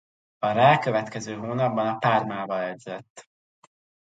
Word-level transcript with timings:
A 0.39 0.51
rá 0.51 0.79
következő 0.79 1.35
hónapban 1.35 1.87
a 1.87 1.97
Parma-val 1.97 2.61
edzett. 2.61 3.29